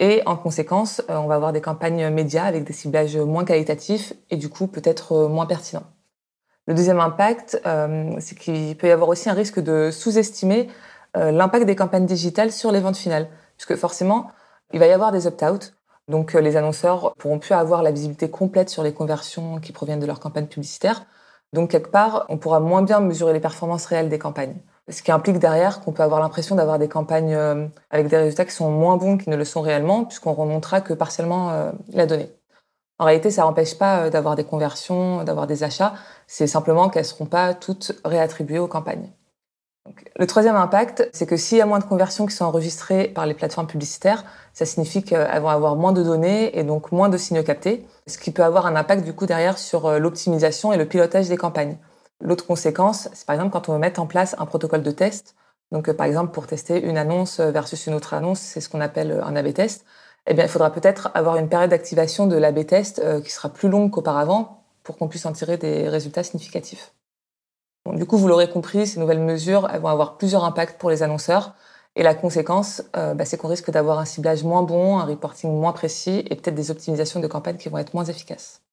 Et 0.00 0.22
en 0.26 0.36
conséquence, 0.36 1.02
euh, 1.08 1.16
on 1.16 1.26
va 1.26 1.36
avoir 1.36 1.52
des 1.52 1.60
campagnes 1.60 2.08
médias 2.10 2.44
avec 2.44 2.64
des 2.64 2.72
ciblages 2.72 3.16
moins 3.16 3.44
qualitatifs 3.44 4.12
et 4.30 4.36
du 4.36 4.48
coup 4.48 4.66
peut-être 4.66 5.12
euh, 5.12 5.28
moins 5.28 5.46
pertinents. 5.46 5.84
Le 6.66 6.74
deuxième 6.74 6.98
impact, 6.98 7.60
euh, 7.66 8.14
c'est 8.18 8.36
qu'il 8.36 8.76
peut 8.76 8.88
y 8.88 8.90
avoir 8.90 9.08
aussi 9.08 9.28
un 9.28 9.34
risque 9.34 9.60
de 9.60 9.90
sous-estimer 9.90 10.68
l'impact 11.16 11.64
des 11.66 11.76
campagnes 11.76 12.06
digitales 12.06 12.50
sur 12.50 12.72
les 12.72 12.80
ventes 12.80 12.96
finales, 12.96 13.28
puisque 13.56 13.76
forcément, 13.76 14.32
il 14.72 14.80
va 14.80 14.88
y 14.88 14.90
avoir 14.90 15.12
des 15.12 15.28
opt-out. 15.28 15.74
Donc 16.08 16.32
les 16.32 16.56
annonceurs 16.56 17.14
pourront 17.14 17.38
plus 17.38 17.54
avoir 17.54 17.84
la 17.84 17.92
visibilité 17.92 18.28
complète 18.28 18.68
sur 18.68 18.82
les 18.82 18.92
conversions 18.92 19.60
qui 19.60 19.70
proviennent 19.70 20.00
de 20.00 20.06
leurs 20.06 20.18
campagnes 20.18 20.48
publicitaires. 20.48 21.06
Donc 21.52 21.70
quelque 21.70 21.90
part, 21.90 22.26
on 22.30 22.36
pourra 22.36 22.58
moins 22.58 22.82
bien 22.82 22.98
mesurer 22.98 23.32
les 23.32 23.38
performances 23.38 23.86
réelles 23.86 24.08
des 24.08 24.18
campagnes. 24.18 24.56
Ce 24.90 25.02
qui 25.02 25.10
implique 25.10 25.38
derrière 25.38 25.80
qu'on 25.80 25.92
peut 25.92 26.02
avoir 26.02 26.20
l'impression 26.20 26.56
d'avoir 26.56 26.78
des 26.78 26.88
campagnes 26.88 27.34
euh, 27.34 27.66
avec 27.90 28.08
des 28.08 28.18
résultats 28.18 28.44
qui 28.44 28.52
sont 28.52 28.70
moins 28.70 28.98
bons 28.98 29.16
qu'ils 29.16 29.30
ne 29.30 29.36
le 29.36 29.44
sont 29.46 29.62
réellement, 29.62 30.04
puisqu'on 30.04 30.34
remontera 30.34 30.82
que 30.82 30.92
partiellement 30.92 31.50
euh, 31.52 31.72
la 31.92 32.04
donnée. 32.04 32.30
En 32.98 33.06
réalité, 33.06 33.30
ça 33.30 33.42
n'empêche 33.42 33.78
pas 33.78 34.04
euh, 34.04 34.10
d'avoir 34.10 34.36
des 34.36 34.44
conversions, 34.44 35.24
d'avoir 35.24 35.46
des 35.46 35.64
achats, 35.64 35.94
c'est 36.26 36.46
simplement 36.46 36.90
qu'elles 36.90 37.02
ne 37.02 37.08
seront 37.08 37.26
pas 37.26 37.54
toutes 37.54 37.92
réattribuées 38.04 38.58
aux 38.58 38.68
campagnes. 38.68 39.10
le 40.18 40.26
troisième 40.26 40.56
impact, 40.56 41.08
c'est 41.14 41.26
que 41.26 41.38
s'il 41.38 41.56
y 41.58 41.62
a 41.62 41.66
moins 41.66 41.78
de 41.78 41.84
conversions 41.84 42.26
qui 42.26 42.34
sont 42.34 42.44
enregistrées 42.44 43.08
par 43.08 43.24
les 43.24 43.34
plateformes 43.34 43.66
publicitaires, 43.66 44.24
ça 44.52 44.66
signifie 44.66 45.02
qu'elles 45.02 45.40
vont 45.40 45.48
avoir 45.48 45.76
moins 45.76 45.92
de 45.92 46.02
données 46.02 46.58
et 46.58 46.62
donc 46.62 46.92
moins 46.92 47.08
de 47.08 47.16
signaux 47.16 47.42
captés, 47.42 47.86
ce 48.06 48.18
qui 48.18 48.30
peut 48.32 48.44
avoir 48.44 48.66
un 48.66 48.76
impact 48.76 49.02
du 49.02 49.14
coup 49.14 49.24
derrière 49.26 49.56
sur 49.56 49.98
l'optimisation 49.98 50.74
et 50.74 50.76
le 50.76 50.86
pilotage 50.86 51.28
des 51.28 51.38
campagnes. 51.38 51.78
L'autre 52.20 52.46
conséquence, 52.46 53.08
c'est 53.12 53.26
par 53.26 53.34
exemple 53.34 53.52
quand 53.52 53.68
on 53.68 53.72
veut 53.72 53.78
mettre 53.78 54.00
en 54.00 54.06
place 54.06 54.34
un 54.38 54.46
protocole 54.46 54.82
de 54.82 54.90
test. 54.90 55.34
Donc, 55.72 55.88
euh, 55.88 55.94
par 55.94 56.06
exemple, 56.06 56.32
pour 56.32 56.46
tester 56.46 56.80
une 56.80 56.96
annonce 56.96 57.40
versus 57.40 57.86
une 57.86 57.94
autre 57.94 58.14
annonce, 58.14 58.40
c'est 58.40 58.60
ce 58.60 58.68
qu'on 58.68 58.80
appelle 58.80 59.12
euh, 59.12 59.24
un 59.24 59.34
A/B 59.36 59.52
test. 59.52 59.84
Eh 60.26 60.34
bien, 60.34 60.44
il 60.44 60.50
faudra 60.50 60.70
peut-être 60.70 61.10
avoir 61.14 61.36
une 61.36 61.48
période 61.48 61.70
d'activation 61.70 62.26
de 62.26 62.36
l'A/B 62.36 62.64
test 62.66 63.00
euh, 63.00 63.20
qui 63.20 63.30
sera 63.30 63.48
plus 63.48 63.68
longue 63.68 63.90
qu'auparavant 63.90 64.64
pour 64.84 64.96
qu'on 64.96 65.08
puisse 65.08 65.26
en 65.26 65.32
tirer 65.32 65.56
des 65.56 65.88
résultats 65.88 66.22
significatifs. 66.22 66.94
du 67.92 68.06
coup, 68.06 68.16
vous 68.16 68.28
l'aurez 68.28 68.48
compris, 68.50 68.86
ces 68.86 69.00
nouvelles 69.00 69.20
mesures 69.20 69.68
elles 69.72 69.80
vont 69.80 69.88
avoir 69.88 70.16
plusieurs 70.16 70.44
impacts 70.44 70.78
pour 70.78 70.90
les 70.90 71.02
annonceurs. 71.02 71.54
Et 71.96 72.02
la 72.02 72.14
conséquence, 72.14 72.82
bah, 72.92 73.24
c'est 73.24 73.36
qu'on 73.36 73.48
risque 73.48 73.70
d'avoir 73.70 73.98
un 74.00 74.04
ciblage 74.04 74.42
moins 74.42 74.62
bon, 74.62 74.98
un 74.98 75.04
reporting 75.04 75.50
moins 75.52 75.72
précis 75.72 76.24
et 76.28 76.34
peut-être 76.34 76.54
des 76.54 76.70
optimisations 76.70 77.20
de 77.20 77.26
campagne 77.28 77.56
qui 77.56 77.68
vont 77.68 77.78
être 77.78 77.94
moins 77.94 78.04
efficaces. 78.04 78.63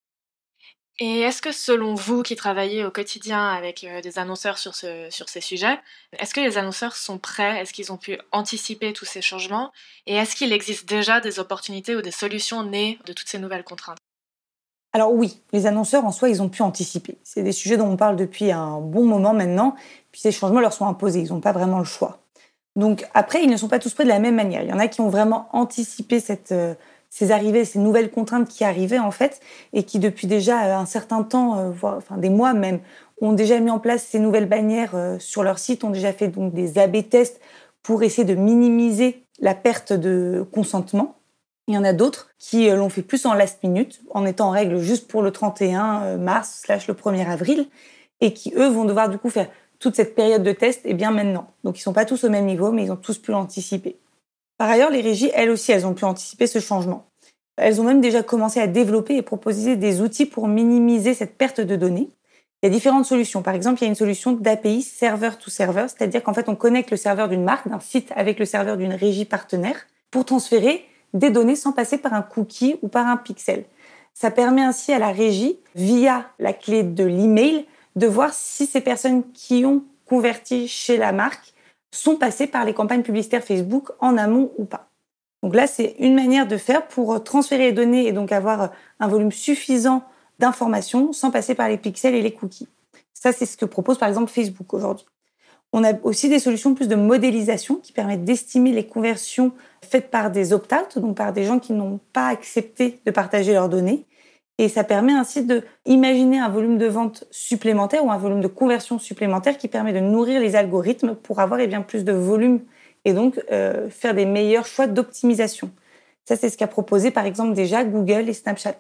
Et 1.00 1.22
est-ce 1.22 1.42
que 1.42 1.52
selon 1.52 1.96
vous 1.96 2.22
qui 2.22 2.36
travaillez 2.36 2.86
au 2.86 2.92
quotidien 2.92 3.48
avec 3.48 3.84
euh, 3.84 4.02
des 4.02 4.20
annonceurs 4.20 4.58
sur, 4.58 4.76
sur 4.76 5.30
ces 5.30 5.42
sujets, 5.42 5.80
est-ce 6.20 6.34
que 6.34 6.42
les 6.42 6.58
annonceurs 6.58 6.96
sont 6.96 7.18
prêts? 7.18 7.60
Est-ce 7.60 7.74
qu'ils 7.74 7.92
ont 7.92 7.98
pu 7.98 8.20
anticiper 8.32 8.94
tous 8.94 9.06
ces 9.06 9.22
changements? 9.22 9.72
Et 10.06 10.16
est-ce 10.16 10.36
qu'il 10.36 10.54
existe 10.54 10.88
déjà 10.88 11.20
des 11.20 11.40
opportunités 11.40 11.96
ou 11.96 12.02
des 12.02 12.12
solutions 12.12 12.64
nées 12.64 13.00
de 13.06 13.14
toutes 13.14 13.30
ces 13.30 13.40
nouvelles 13.40 13.64
contraintes? 13.64 13.98
Alors 14.94 15.14
oui, 15.14 15.42
les 15.54 15.68
annonceurs 15.68 16.06
en 16.06 16.12
soi, 16.12 16.30
ils 16.30 16.42
ont 16.42 16.50
pu 16.50 16.62
anticiper. 16.62 17.18
C'est 17.24 17.44
des 17.44 17.54
sujets 17.54 17.78
dont 17.78 17.88
on 17.88 17.98
parle 17.98 18.18
depuis 18.18 18.52
un 18.52 18.82
bon 18.82 19.06
moment 19.06 19.34
maintenant, 19.34 19.76
puis 20.12 20.20
ces 20.20 20.34
changements 20.34 20.60
leur 20.60 20.74
sont 20.74 20.86
imposés, 20.86 21.22
ils 21.22 21.30
n'ont 21.30 21.40
pas 21.40 21.54
vraiment 21.54 21.80
le 21.80 21.86
choix. 21.86 22.20
Donc 22.76 23.08
après, 23.14 23.44
ils 23.44 23.50
ne 23.50 23.58
sont 23.58 23.70
pas 23.70 23.80
tous 23.80 23.94
prêts 23.94 24.04
de 24.04 24.10
la 24.10 24.20
même 24.20 24.36
manière. 24.36 24.62
Il 24.64 24.70
y 24.70 24.74
en 24.74 24.80
a 24.80 24.88
qui 24.88 25.02
ont 25.02 25.10
vraiment 25.10 25.48
anticipé 25.54 26.20
cette, 26.20 26.52
euh, 26.52 26.76
ces 27.12 27.32
arrivées, 27.32 27.66
ces 27.66 27.78
nouvelles 27.78 28.10
contraintes 28.10 28.48
qui 28.48 28.64
arrivaient 28.64 28.98
en 28.98 29.12
fait, 29.12 29.42
et 29.74 29.84
qui 29.84 30.00
depuis 30.00 30.26
déjà 30.26 30.64
euh, 30.64 30.78
un 30.78 30.86
certain 30.88 31.22
temps, 31.22 31.60
euh, 31.60 31.70
voire, 31.70 31.98
enfin 31.98 32.18
des 32.18 32.30
mois 32.30 32.54
même, 32.54 32.80
ont 33.20 33.34
déjà 33.34 33.60
mis 33.60 33.70
en 33.70 33.78
place 33.78 34.04
ces 34.04 34.18
nouvelles 34.18 34.48
bannières 34.48 34.96
euh, 34.96 35.20
sur 35.20 35.44
leur 35.44 35.60
site, 35.60 35.84
ont 35.84 35.92
déjà 35.92 36.14
fait 36.14 36.30
donc 36.30 36.54
des 36.54 36.80
A/B 36.80 37.08
tests 37.08 37.40
pour 37.84 38.02
essayer 38.02 38.24
de 38.24 38.34
minimiser 38.34 39.26
la 39.40 39.54
perte 39.54 39.92
de 39.94 40.46
consentement. 40.54 41.18
Il 41.68 41.76
y 41.76 41.78
en 41.78 41.84
a 41.84 41.94
d'autres 41.94 42.30
qui 42.40 42.70
l'ont 42.70 42.90
fait 42.90 43.02
plus 43.02 43.26
en 43.26 43.34
last 43.34 43.62
minute, 43.64 44.02
en 44.12 44.26
étant 44.26 44.48
en 44.48 44.52
règle 44.52 44.80
juste 44.80 45.08
pour 45.08 45.22
le 45.22 45.32
31 45.32 46.18
mars 46.18 46.62
slash 46.64 46.88
le 46.88 46.94
1er 46.94 47.28
avril, 47.28 47.68
et 48.20 48.34
qui 48.34 48.54
eux 48.56 48.68
vont 48.68 48.86
devoir 48.86 49.10
du 49.10 49.18
coup 49.18 49.30
faire 49.30 49.48
toute 49.80 49.96
cette 49.96 50.16
période 50.16 50.44
de 50.44 50.52
test 50.52 50.82
et 50.86 50.94
bien 50.94 51.12
maintenant. 51.12 51.48
Donc 51.64 51.78
ils 51.78 51.82
sont 51.82 51.94
pas 51.94 52.06
tous 52.06 52.24
au 52.24 52.30
même 52.30 52.46
niveau, 52.46 52.72
mais 52.72 52.84
ils 52.84 52.92
ont 52.92 52.98
tous 52.98 53.18
pu 53.18 53.32
l'anticiper. 53.32 54.01
Par 54.62 54.70
ailleurs, 54.70 54.92
les 54.92 55.02
régies, 55.02 55.32
elles 55.34 55.50
aussi, 55.50 55.72
elles 55.72 55.88
ont 55.88 55.96
pu 55.96 56.06
anticiper 56.06 56.46
ce 56.46 56.60
changement. 56.60 57.08
Elles 57.58 57.82
ont 57.82 57.84
même 57.84 58.00
déjà 58.00 58.22
commencé 58.22 58.60
à 58.60 58.68
développer 58.68 59.16
et 59.16 59.24
proposer 59.24 59.76
des 59.76 60.02
outils 60.02 60.28
pour 60.28 60.48
minimiser 60.48 61.16
cette 61.16 61.36
perte 61.36 61.62
de 61.62 61.76
données. 61.76 62.12
Il 62.62 62.68
y 62.68 62.70
a 62.70 62.70
différentes 62.70 63.08
solutions. 63.08 63.42
Par 63.42 63.56
exemple, 63.56 63.80
il 63.82 63.86
y 63.86 63.88
a 63.88 63.90
une 63.90 63.96
solution 63.96 64.34
d'API 64.34 64.84
serveur 64.84 65.40
to 65.40 65.50
serveur, 65.50 65.90
c'est-à-dire 65.90 66.22
qu'en 66.22 66.36
fait, 66.36 66.48
on 66.48 66.56
connecte 66.56 66.92
le 66.92 66.98
serveur 66.98 67.28
d'une 67.28 67.44
marque, 67.44 67.68
d'un 67.68 67.80
site 67.80 68.12
avec 68.16 68.38
le 68.38 68.46
serveur 68.46 68.78
d'une 68.78 68.94
régie 68.94 69.26
partenaire 69.26 69.88
pour 70.12 70.26
transférer 70.26 70.86
des 71.16 71.32
données 71.32 71.56
sans 71.56 71.72
passer 71.72 71.98
par 71.98 72.14
un 72.14 72.22
cookie 72.22 72.76
ou 72.84 72.88
par 72.88 73.08
un 73.08 73.18
pixel. 73.18 73.66
Ça 74.14 74.30
permet 74.30 74.62
ainsi 74.62 74.94
à 74.94 75.00
la 75.00 75.12
régie, 75.12 75.58
via 75.74 76.30
la 76.38 76.54
clé 76.54 76.84
de 76.84 77.04
l'email, 77.04 77.66
de 77.96 78.06
voir 78.06 78.32
si 78.32 78.68
ces 78.68 78.82
personnes 78.82 79.24
qui 79.34 79.66
ont 79.66 79.82
converti 80.06 80.68
chez 80.68 80.98
la 80.98 81.14
marque 81.14 81.56
sont 81.92 82.16
passés 82.16 82.48
par 82.48 82.66
les 82.66 82.74
campagnes 82.74 83.04
publicitaires 83.04 83.44
Facebook 83.44 83.92
en 84.00 84.18
amont 84.18 84.52
ou 84.58 84.66
pas. 84.66 84.90
Donc 85.44 85.56
là, 85.56 85.68
c'est 85.68 85.96
une 86.00 86.16
manière 86.16 86.48
de 86.48 86.58
faire 86.58 86.88
pour 86.88 87.24
transférer 87.24 87.66
les 87.66 87.72
données 87.72 88.08
et 88.08 88.12
donc 88.12 88.32
avoir 88.32 88.72
un 89.00 89.08
volume 89.08 89.32
suffisant 89.32 90.04
d'informations 90.40 91.14
sans 91.14 91.32
passer 91.32 91.56
par 91.56 91.68
les 91.68 91.78
pixels 91.78 92.16
et 92.16 92.22
les 92.22 92.34
cookies. 92.34 92.68
Ça, 93.14 93.32
c'est 93.32 93.46
ce 93.46 93.58
que 93.58 93.66
propose 93.66 93.98
par 93.98 94.10
exemple 94.10 94.32
Facebook 94.32 94.74
aujourd'hui. 94.74 95.06
On 95.74 95.84
a 95.84 95.94
aussi 96.04 96.28
des 96.28 96.40
solutions 96.40 96.76
plus 96.76 96.88
de 96.88 96.96
modélisation 96.96 97.76
qui 97.76 97.94
permettent 97.94 98.26
d'estimer 98.26 98.74
les 98.74 98.86
conversions 98.86 99.54
faites 99.82 100.12
par 100.12 100.30
des 100.30 100.54
opt-out, 100.54 101.00
donc 101.00 101.16
par 101.16 101.32
des 101.32 101.46
gens 101.46 101.60
qui 101.60 101.74
n'ont 101.74 102.00
pas 102.14 102.28
accepté 102.28 103.00
de 103.06 103.12
partager 103.12 103.54
leurs 103.54 103.70
données. 103.70 104.06
Et 104.58 104.70
ça 104.70 104.84
permet 104.84 105.14
ainsi 105.14 105.46
de 105.46 105.64
imaginer 105.86 106.40
un 106.40 106.50
volume 106.50 106.78
de 106.78 106.86
vente 106.86 107.24
supplémentaire 107.32 108.06
ou 108.06 108.12
un 108.12 108.18
volume 108.18 108.42
de 108.42 108.48
conversion 108.48 109.00
supplémentaire 109.00 109.58
qui 109.58 109.68
permet 109.68 109.94
de 109.94 110.00
nourrir 110.00 110.40
les 110.40 110.56
algorithmes 110.56 111.16
pour 111.16 111.40
avoir 111.40 111.60
eh 111.60 111.68
bien, 111.68 111.82
plus 111.82 112.04
de 112.04 112.12
volume 112.12 112.62
et 113.06 113.14
donc 113.14 113.42
euh, 113.52 113.90
faire 113.90 114.14
des 114.14 114.26
meilleurs 114.26 114.66
choix 114.66 114.88
d'optimisation. 114.88 115.72
Ça, 116.26 116.36
c'est 116.36 116.50
ce 116.50 116.58
qu'a 116.58 116.68
proposé 116.68 117.12
par 117.12 117.26
exemple 117.26 117.54
déjà 117.54 117.84
Google 117.84 118.30
et 118.30 118.34
Snapchat. 118.34 118.78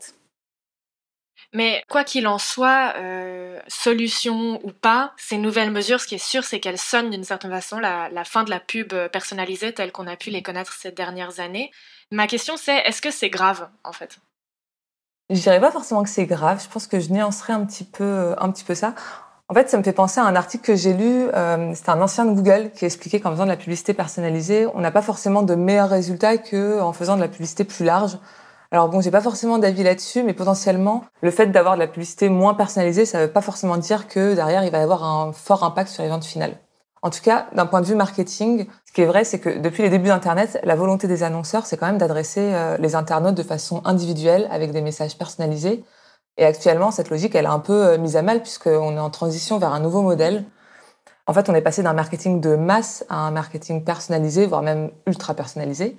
Mais 1.54 1.84
quoi 1.90 2.04
qu'il 2.04 2.28
en 2.28 2.38
soit, 2.38 2.94
euh, 2.98 3.60
solution 3.68 4.64
ou 4.64 4.72
pas, 4.72 5.14
ces 5.18 5.38
nouvelles 5.38 5.72
mesures, 5.72 6.00
ce 6.00 6.08
qui 6.08 6.16
est 6.16 6.24
sûr, 6.24 6.44
c'est 6.44 6.60
qu'elles 6.60 6.78
sonnent 6.78 7.10
d'une 7.10 7.24
certaine 7.24 7.52
façon 7.52 7.80
la, 7.80 8.10
la, 8.10 8.24
fin 8.24 8.44
de 8.44 8.50
la 8.50 8.60
pub 8.60 8.94
personnalisée 9.12 9.74
telle 9.74 9.92
qu'on 9.92 10.08
a 10.08 10.16
pu 10.16 10.30
les 10.30 10.44
connaître 10.44 10.74
ces 10.74 10.92
dernières 10.92 11.40
années. 11.40 11.72
Ma 12.12 12.28
question 12.28 12.56
c'est, 12.56 12.78
est-ce 12.78 13.02
que 13.02 13.12
c'est 13.12 13.30
grave 13.30 13.68
en 13.84 13.92
fait? 13.92 14.20
Je 15.32 15.40
dirais 15.40 15.62
pas 15.62 15.72
forcément 15.72 16.04
que 16.04 16.10
c'est 16.10 16.26
grave, 16.26 16.62
je 16.62 16.68
pense 16.68 16.88
que 16.88 17.00
je 17.00 17.10
nuancerais 17.10 17.54
un 17.54 17.66
petit 17.66 17.86
peu, 17.86 18.36
un 18.38 18.52
petit 18.52 18.66
peu 18.66 18.76
ça. 18.76 18.94
En 19.48 19.54
fait, 19.54 19.70
ça 19.70 19.78
me 19.78 19.84
fait 19.84 19.94
penser 19.94 20.20
à 20.20 20.26
un 20.26 20.36
article 20.36 20.66
que 20.66 20.76
j'ai 20.76 20.94
lu. 20.94 21.30
Euh, 21.34 21.74
C'était 21.74 21.92
un 21.92 22.02
ancien 22.02 22.26
de 22.26 22.34
Google 22.34 22.72
qui 22.76 22.84
expliquait 22.84 23.22
qu'en 23.22 23.32
faisant 23.32 23.46
de 23.46 23.50
la 23.50 23.56
publicité 23.56 23.94
personnalisée, 23.94 24.68
on 24.74 24.82
n'a 24.82 24.92
pas 24.92 25.02
forcément 25.02 25.42
de 25.42 25.56
meilleurs 25.56 25.90
résultats 25.90 26.38
qu'en 26.38 26.92
faisant 26.92 27.16
de 27.16 27.22
la 27.22 27.30
publicité 27.30 27.64
plus 27.64 27.86
large. 27.86 28.18
Alors 28.72 28.90
bon, 28.90 29.00
j'ai 29.02 29.12
pas 29.12 29.22
forcément 29.22 29.58
d'avis 29.58 29.84
là-dessus, 29.84 30.24
mais 30.24 30.34
potentiellement, 30.34 31.06
le 31.22 31.32
fait 31.32 31.48
d'avoir 31.48 31.76
de 31.76 31.80
la 31.80 31.88
publicité 31.88 32.28
moins 32.30 32.54
personnalisée, 32.54 33.06
ça 33.06 33.20
veut 33.20 33.32
pas 33.32 33.42
forcément 33.42 33.78
dire 33.78 34.10
que 34.10 34.36
derrière, 34.36 34.66
il 34.66 34.72
va 34.72 34.80
y 34.80 34.82
avoir 34.82 35.04
un 35.04 35.32
fort 35.34 35.64
impact 35.64 35.90
sur 35.90 36.04
les 36.04 36.10
ventes 36.10 36.26
finales. 36.26 36.58
En 37.04 37.10
tout 37.10 37.22
cas, 37.22 37.48
d'un 37.54 37.66
point 37.66 37.82
de 37.82 37.88
vue 37.88 37.96
marketing, 37.96 38.68
ce 38.86 38.92
qui 38.94 39.02
est 39.02 39.08
vrai, 39.08 39.24
c'est 39.24 39.40
que 39.40 39.50
depuis 39.58 39.82
les 39.82 39.90
débuts 39.90 40.10
d'Internet, 40.10 40.60
la 40.64 40.76
volonté 40.76 41.08
des 41.08 41.24
annonceurs, 41.24 41.66
c'est 41.66 41.76
quand 41.76 41.88
même 41.88 41.98
d'adresser 41.98 42.54
euh, 42.54 42.78
les 42.78 42.94
internautes 42.94 43.34
de 43.34 43.44
façon 43.44 43.82
individuelle, 43.86 44.48
avec 44.52 44.72
des 44.72 44.82
messages 44.82 45.18
personnalisés. 45.18 45.84
Et 46.38 46.46
actuellement, 46.46 46.92
cette 46.92 47.10
logique, 47.10 47.34
elle 47.34 47.46
est 47.46 47.50
un 47.50 47.60
peu 47.60 47.74
euh, 47.74 47.98
mise 47.98 48.18
à 48.18 48.22
mal, 48.22 48.42
puisqu'on 48.42 48.96
est 48.96 49.00
en 49.00 49.10
transition 49.10 49.58
vers 49.58 49.74
un 49.74 49.80
nouveau 49.80 50.04
modèle. 50.04 50.46
En 51.26 51.34
fait, 51.34 51.50
on 51.50 51.56
est 51.56 51.62
passé 51.62 51.82
d'un 51.82 51.94
marketing 51.94 52.40
de 52.40 52.56
masse 52.56 53.04
à 53.10 53.16
un 53.16 53.32
marketing 53.32 53.84
personnalisé, 53.84 54.46
voire 54.46 54.62
même 54.62 54.92
ultra 55.08 55.34
personnalisé. 55.34 55.98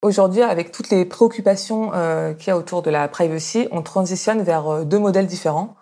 Aujourd'hui, 0.00 0.42
avec 0.42 0.70
toutes 0.70 0.90
les 0.90 1.04
préoccupations 1.06 1.90
euh, 1.92 2.34
qu'il 2.34 2.48
y 2.48 2.50
a 2.52 2.56
autour 2.56 2.82
de 2.82 2.90
la 2.90 3.08
privacy, 3.08 3.66
on 3.72 3.82
transitionne 3.82 4.42
vers 4.42 4.84
deux 4.84 4.98
modèles 5.00 5.26
différents. 5.26 5.74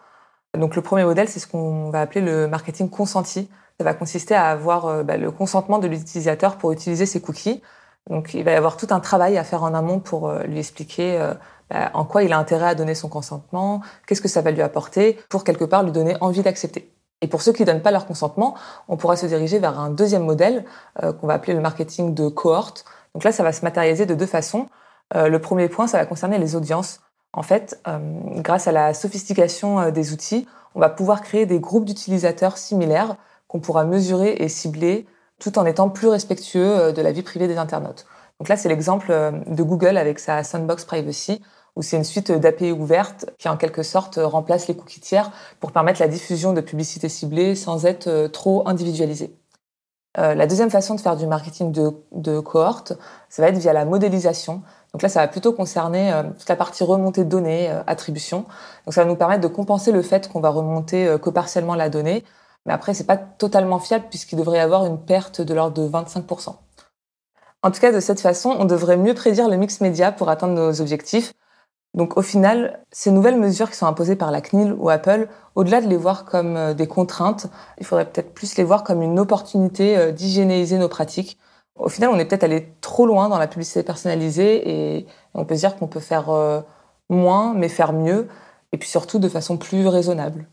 Donc 0.56 0.74
le 0.74 0.80
premier 0.80 1.04
modèle, 1.04 1.28
c'est 1.28 1.40
ce 1.40 1.46
qu'on 1.46 1.90
va 1.90 2.00
appeler 2.00 2.20
le 2.22 2.46
marketing 2.46 2.88
consenti. 2.88 3.50
Ça 3.82 3.84
va 3.84 3.94
consister 3.94 4.36
à 4.36 4.50
avoir 4.50 4.86
euh, 4.86 5.02
bah, 5.02 5.16
le 5.16 5.32
consentement 5.32 5.80
de 5.80 5.88
l'utilisateur 5.88 6.56
pour 6.56 6.70
utiliser 6.70 7.04
ses 7.04 7.20
cookies. 7.20 7.62
Donc 8.08 8.32
il 8.34 8.44
va 8.44 8.52
y 8.52 8.54
avoir 8.54 8.76
tout 8.76 8.86
un 8.90 9.00
travail 9.00 9.36
à 9.38 9.44
faire 9.44 9.64
en 9.64 9.74
amont 9.74 9.98
pour 9.98 10.32
lui 10.32 10.58
expliquer 10.58 11.18
bah, 11.70 11.90
en 11.94 12.04
quoi 12.04 12.24
il 12.24 12.32
a 12.32 12.38
intérêt 12.38 12.66
à 12.66 12.74
donner 12.74 12.96
son 12.96 13.08
consentement, 13.08 13.80
qu'est-ce 14.06 14.20
que 14.20 14.26
ça 14.26 14.40
va 14.40 14.50
lui 14.50 14.60
apporter, 14.60 15.20
pour 15.28 15.44
quelque 15.44 15.64
part 15.64 15.84
lui 15.84 15.92
donner 15.92 16.16
envie 16.20 16.42
d'accepter. 16.42 16.92
Et 17.20 17.28
pour 17.28 17.42
ceux 17.42 17.52
qui 17.52 17.62
ne 17.62 17.66
donnent 17.66 17.82
pas 17.82 17.92
leur 17.92 18.06
consentement, 18.06 18.56
on 18.88 18.96
pourra 18.96 19.14
se 19.14 19.26
diriger 19.26 19.60
vers 19.60 19.78
un 19.78 19.88
deuxième 19.88 20.24
modèle 20.24 20.64
qu'on 21.00 21.28
va 21.28 21.34
appeler 21.34 21.54
le 21.54 21.60
marketing 21.60 22.12
de 22.12 22.28
cohorte. 22.28 22.84
Donc 23.14 23.22
là, 23.22 23.30
ça 23.30 23.44
va 23.44 23.52
se 23.52 23.62
matérialiser 23.62 24.04
de 24.04 24.16
deux 24.16 24.26
façons. 24.26 24.66
Euh, 25.14 25.28
le 25.28 25.38
premier 25.38 25.68
point, 25.68 25.86
ça 25.86 25.98
va 25.98 26.06
concerner 26.06 26.38
les 26.38 26.56
audiences. 26.56 27.00
En 27.32 27.42
fait, 27.42 27.80
euh, 27.86 27.98
grâce 28.36 28.66
à 28.66 28.72
la 28.72 28.94
sophistication 28.94 29.80
euh, 29.80 29.90
des 29.90 30.12
outils, 30.12 30.46
on 30.74 30.80
va 30.80 30.88
pouvoir 30.88 31.22
créer 31.22 31.46
des 31.46 31.60
groupes 31.60 31.84
d'utilisateurs 31.84 32.58
similaires 32.58 33.16
qu'on 33.52 33.60
pourra 33.60 33.84
mesurer 33.84 34.32
et 34.38 34.48
cibler 34.48 35.06
tout 35.38 35.58
en 35.58 35.66
étant 35.66 35.90
plus 35.90 36.08
respectueux 36.08 36.92
de 36.92 37.02
la 37.02 37.12
vie 37.12 37.22
privée 37.22 37.48
des 37.48 37.58
internautes. 37.58 38.06
Donc 38.40 38.48
là, 38.48 38.56
c'est 38.56 38.70
l'exemple 38.70 39.12
de 39.46 39.62
Google 39.62 39.98
avec 39.98 40.18
sa 40.18 40.42
Sandbox 40.42 40.86
Privacy, 40.86 41.42
où 41.76 41.82
c'est 41.82 41.98
une 41.98 42.04
suite 42.04 42.32
d'API 42.32 42.72
ouvertes 42.72 43.26
qui, 43.38 43.48
en 43.48 43.58
quelque 43.58 43.82
sorte, 43.82 44.18
remplace 44.22 44.68
les 44.68 44.74
cookies 44.74 45.00
tiers 45.00 45.30
pour 45.60 45.72
permettre 45.72 46.00
la 46.00 46.08
diffusion 46.08 46.54
de 46.54 46.62
publicités 46.62 47.10
ciblées 47.10 47.54
sans 47.54 47.84
être 47.84 48.28
trop 48.28 48.66
individualisée. 48.66 49.36
Euh, 50.18 50.34
la 50.34 50.46
deuxième 50.46 50.70
façon 50.70 50.94
de 50.94 51.00
faire 51.00 51.16
du 51.16 51.26
marketing 51.26 51.72
de, 51.72 51.90
de, 52.12 52.38
cohorte, 52.40 52.92
ça 53.30 53.42
va 53.42 53.48
être 53.48 53.56
via 53.56 53.72
la 53.72 53.86
modélisation. 53.86 54.62
Donc 54.92 55.00
là, 55.00 55.08
ça 55.08 55.20
va 55.20 55.28
plutôt 55.28 55.54
concerner 55.54 56.12
euh, 56.12 56.22
toute 56.38 56.48
la 56.48 56.56
partie 56.56 56.84
remontée 56.84 57.24
de 57.24 57.30
données, 57.30 57.70
euh, 57.70 57.82
attribution. 57.86 58.44
Donc 58.84 58.92
ça 58.92 59.04
va 59.04 59.08
nous 59.08 59.16
permettre 59.16 59.40
de 59.40 59.48
compenser 59.48 59.90
le 59.90 60.02
fait 60.02 60.30
qu'on 60.30 60.40
va 60.40 60.50
remonter 60.50 61.16
que 61.22 61.30
partiellement 61.30 61.74
la 61.74 61.88
donnée. 61.88 62.24
Mais 62.66 62.72
après, 62.72 62.94
c'est 62.94 63.06
pas 63.06 63.16
totalement 63.16 63.78
fiable 63.78 64.06
puisqu'il 64.08 64.36
devrait 64.36 64.58
y 64.58 64.60
avoir 64.60 64.86
une 64.86 64.98
perte 64.98 65.40
de 65.40 65.54
l'ordre 65.54 65.82
de 65.82 65.88
25%. 65.88 66.54
En 67.64 67.70
tout 67.70 67.80
cas, 67.80 67.92
de 67.92 68.00
cette 68.00 68.20
façon, 68.20 68.56
on 68.58 68.64
devrait 68.64 68.96
mieux 68.96 69.14
prédire 69.14 69.48
le 69.48 69.56
mix 69.56 69.80
média 69.80 70.12
pour 70.12 70.28
atteindre 70.28 70.54
nos 70.54 70.80
objectifs 70.80 71.32
donc 71.94 72.16
au 72.16 72.22
final, 72.22 72.80
ces 72.90 73.10
nouvelles 73.10 73.38
mesures 73.38 73.70
qui 73.70 73.76
sont 73.76 73.86
imposées 73.86 74.16
par 74.16 74.30
la 74.30 74.40
CNIL 74.40 74.74
ou 74.78 74.88
Apple, 74.88 75.28
au-delà 75.54 75.82
de 75.82 75.88
les 75.88 75.96
voir 75.96 76.24
comme 76.24 76.56
euh, 76.56 76.74
des 76.74 76.86
contraintes, 76.86 77.48
il 77.78 77.84
faudrait 77.84 78.06
peut-être 78.06 78.32
plus 78.32 78.56
les 78.56 78.64
voir 78.64 78.82
comme 78.82 79.02
une 79.02 79.18
opportunité 79.18 79.98
euh, 79.98 80.10
d'hygiéniser 80.10 80.78
nos 80.78 80.88
pratiques. 80.88 81.38
Au 81.78 81.88
final, 81.88 82.10
on 82.10 82.18
est 82.18 82.24
peut-être 82.24 82.44
allé 82.44 82.72
trop 82.80 83.06
loin 83.06 83.28
dans 83.28 83.38
la 83.38 83.46
publicité 83.46 83.82
personnalisée 83.82 84.96
et 84.96 85.06
on 85.34 85.44
peut 85.44 85.54
se 85.54 85.60
dire 85.60 85.76
qu'on 85.76 85.86
peut 85.86 86.00
faire 86.00 86.30
euh, 86.30 86.60
moins 87.10 87.52
mais 87.54 87.68
faire 87.68 87.92
mieux 87.92 88.28
et 88.72 88.78
puis 88.78 88.88
surtout 88.88 89.18
de 89.18 89.28
façon 89.28 89.58
plus 89.58 89.86
raisonnable. 89.86 90.46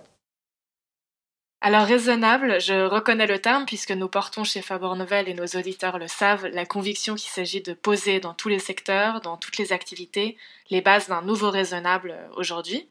Alors 1.62 1.86
raisonnable, 1.86 2.62
je 2.62 2.86
reconnais 2.86 3.28
le 3.28 3.40
terme 3.40 3.66
puisque 3.66 3.92
nous 3.92 4.08
portons 4.08 4.46
chez 4.46 4.62
Faber 4.62 4.96
Novel 4.96 5.28
et 5.28 5.34
nos 5.34 5.46
auditeurs 5.46 6.00
le 6.00 6.08
savent, 6.08 6.48
la 6.48 6.66
conviction 6.66 7.16
qu'il 7.16 7.30
s'agit 7.30 7.62
de 7.62 7.74
poser 7.74 8.22
dans 8.22 8.34
tous 8.34 8.48
les 8.48 8.60
secteurs, 8.60 9.20
dans 9.20 9.36
toutes 9.36 9.58
les 9.58 9.74
activités, 9.74 10.38
les 10.70 10.80
bases 10.80 11.10
d'un 11.10 11.22
nouveau 11.22 11.50
raisonnable 11.50 12.12
euh, 12.12 12.28
aujourd'hui. 12.38 12.88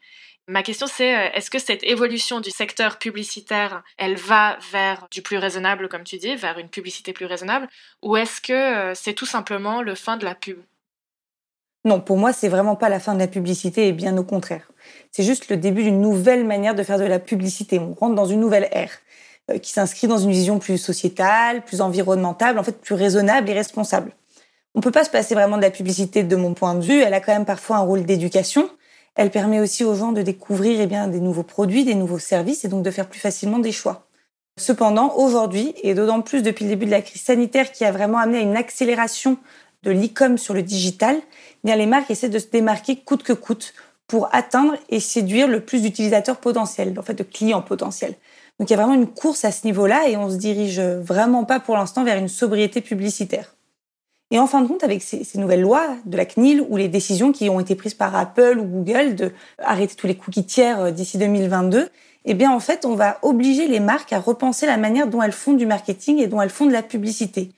Ma 0.48 0.62
question 0.62 0.86
c'est, 0.86 1.16
euh, 1.16 1.30
est-ce 1.32 1.50
que 1.50 1.58
cette 1.58 1.82
évolution 1.82 2.40
du 2.40 2.50
secteur 2.50 2.98
publicitaire, 2.98 3.82
elle 3.96 4.16
va 4.16 4.58
vers 4.70 5.08
du 5.10 5.22
plus 5.22 5.38
raisonnable, 5.38 5.88
comme 5.88 6.04
tu 6.04 6.18
dis, 6.18 6.36
vers 6.36 6.58
une 6.58 6.68
publicité 6.68 7.14
plus 7.14 7.26
raisonnable, 7.26 7.68
ou 8.02 8.18
est-ce 8.18 8.42
que 8.42 8.52
euh, 8.52 8.94
c'est 8.94 9.14
tout 9.14 9.26
simplement 9.26 9.80
le 9.80 9.94
fin 9.94 10.18
de 10.18 10.26
la 10.26 10.34
pub? 10.34 10.58
Non, 11.84 12.00
pour 12.00 12.16
moi, 12.16 12.32
c'est 12.32 12.48
vraiment 12.48 12.76
pas 12.76 12.88
la 12.88 13.00
fin 13.00 13.14
de 13.14 13.18
la 13.18 13.28
publicité, 13.28 13.88
et 13.88 13.92
bien 13.92 14.16
au 14.18 14.24
contraire. 14.24 14.70
C'est 15.12 15.22
juste 15.22 15.48
le 15.48 15.56
début 15.56 15.82
d'une 15.84 16.00
nouvelle 16.00 16.44
manière 16.44 16.74
de 16.74 16.82
faire 16.82 16.98
de 16.98 17.04
la 17.04 17.18
publicité. 17.18 17.78
On 17.78 17.94
rentre 17.94 18.14
dans 18.14 18.26
une 18.26 18.40
nouvelle 18.40 18.68
ère 18.72 18.90
euh, 19.50 19.58
qui 19.58 19.70
s'inscrit 19.70 20.06
dans 20.06 20.18
une 20.18 20.30
vision 20.30 20.58
plus 20.58 20.78
sociétale, 20.78 21.62
plus 21.64 21.80
environnementale, 21.80 22.58
en 22.58 22.62
fait 22.62 22.80
plus 22.80 22.94
raisonnable 22.94 23.48
et 23.48 23.54
responsable. 23.54 24.12
On 24.74 24.80
peut 24.80 24.90
pas 24.90 25.04
se 25.04 25.10
passer 25.10 25.34
vraiment 25.34 25.56
de 25.56 25.62
la 25.62 25.70
publicité 25.70 26.22
de 26.22 26.36
mon 26.36 26.54
point 26.54 26.74
de 26.74 26.84
vue. 26.84 27.00
Elle 27.00 27.14
a 27.14 27.20
quand 27.20 27.32
même 27.32 27.46
parfois 27.46 27.76
un 27.76 27.80
rôle 27.80 28.04
d'éducation. 28.04 28.68
Elle 29.14 29.30
permet 29.30 29.60
aussi 29.60 29.84
aux 29.84 29.94
gens 29.94 30.12
de 30.12 30.22
découvrir 30.22 30.80
eh 30.80 30.86
bien, 30.86 31.08
des 31.08 31.20
nouveaux 31.20 31.42
produits, 31.42 31.84
des 31.84 31.94
nouveaux 31.94 32.20
services 32.20 32.64
et 32.64 32.68
donc 32.68 32.84
de 32.84 32.90
faire 32.90 33.08
plus 33.08 33.18
facilement 33.18 33.58
des 33.58 33.72
choix. 33.72 34.06
Cependant, 34.58 35.14
aujourd'hui, 35.16 35.74
et 35.82 35.94
d'autant 35.94 36.20
plus 36.20 36.42
depuis 36.42 36.64
le 36.64 36.70
début 36.70 36.86
de 36.86 36.90
la 36.90 37.00
crise 37.00 37.22
sanitaire 37.22 37.72
qui 37.72 37.84
a 37.84 37.92
vraiment 37.92 38.18
amené 38.18 38.38
à 38.38 38.42
une 38.42 38.56
accélération 38.56 39.38
de 39.82 39.90
l'e-com 39.90 40.38
sur 40.38 40.54
le 40.54 40.62
digital, 40.62 41.16
bien 41.64 41.76
les 41.76 41.86
marques 41.86 42.10
essaient 42.10 42.28
de 42.28 42.38
se 42.38 42.48
démarquer 42.48 42.96
coûte 42.96 43.22
que 43.22 43.32
coûte 43.32 43.74
pour 44.06 44.28
atteindre 44.32 44.74
et 44.88 45.00
séduire 45.00 45.48
le 45.48 45.60
plus 45.60 45.82
d'utilisateurs 45.82 46.38
potentiels, 46.38 46.98
en 46.98 47.02
fait 47.02 47.14
de 47.14 47.22
clients 47.22 47.62
potentiels. 47.62 48.14
Donc 48.58 48.70
il 48.70 48.72
y 48.72 48.74
a 48.74 48.82
vraiment 48.82 48.94
une 48.94 49.06
course 49.06 49.44
à 49.44 49.52
ce 49.52 49.66
niveau-là 49.66 50.08
et 50.08 50.16
on 50.16 50.30
se 50.30 50.36
dirige 50.36 50.80
vraiment 50.80 51.44
pas 51.44 51.60
pour 51.60 51.76
l'instant 51.76 52.04
vers 52.04 52.18
une 52.18 52.28
sobriété 52.28 52.80
publicitaire. 52.80 53.54
Et 54.30 54.38
en 54.38 54.46
fin 54.46 54.60
de 54.60 54.68
compte, 54.68 54.84
avec 54.84 55.02
ces, 55.02 55.26
nouvelles 55.36 55.62
lois 55.62 55.96
de 56.04 56.16
la 56.16 56.26
CNIL 56.26 56.62
ou 56.68 56.76
les 56.76 56.88
décisions 56.88 57.32
qui 57.32 57.48
ont 57.48 57.60
été 57.60 57.74
prises 57.74 57.94
par 57.94 58.14
Apple 58.14 58.58
ou 58.58 58.64
Google 58.64 59.14
de 59.14 59.32
arrêter 59.58 59.94
tous 59.94 60.06
les 60.06 60.16
cookies 60.16 60.44
tiers 60.44 60.80
euh, 60.80 60.90
d'ici 60.90 61.16
2022, 61.16 61.88
eh 62.26 62.34
bien 62.34 62.52
en 62.52 62.60
fait, 62.60 62.84
on 62.84 62.94
va 62.94 63.18
obliger 63.22 63.68
les 63.68 63.80
marques 63.80 64.12
à 64.12 64.20
repenser 64.20 64.66
la 64.66 64.76
manière 64.76 65.06
dont 65.06 65.22
elles 65.22 65.32
font 65.32 65.54
du 65.54 65.64
marketing 65.64 66.18
et 66.18 66.26
dont 66.26 66.42
elles 66.42 66.50
font 66.50 66.66
de 66.66 66.72
la 66.72 66.82
publicité. 66.82 67.50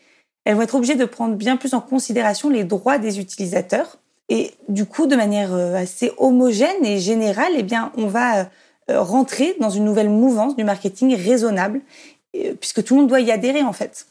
Elles 0.45 0.57
vont 0.57 0.63
être 0.63 0.75
obligées 0.75 0.95
de 0.95 1.05
prendre 1.05 1.37
bien 1.37 1.57
plus 1.57 1.75
en 1.75 1.81
considération 1.81 2.49
les 2.49 2.65
droits 2.65 2.99
des 2.99 3.21
utilisateurs 3.21 3.99
et 4.31 4.55
du 4.69 4.87
coup, 4.87 5.09
de 5.09 5.17
manière 5.17 5.53
euh, 5.53 5.75
assez 5.75 6.13
homogène 6.17 6.87
et 6.87 7.01
générale, 7.01 7.53
eh 7.57 7.65
bien, 7.65 7.93
on 7.97 8.07
va 8.07 8.43
euh, 8.43 9.03
rentrer 9.03 9.57
dans 9.59 9.71
une 9.71 9.85
nouvelle 9.85 10.09
mouvance 10.09 10.57
du 10.57 10.63
marketing 10.63 11.17
raisonnable, 11.17 11.81
euh, 12.37 12.55
puisque 12.55 12.85
tout 12.85 12.95
le 12.95 13.01
monde 13.01 13.09
doit 13.09 13.21
y 13.21 13.33
adhérer 13.33 13.63
en 13.63 13.73
fait. 13.73 14.07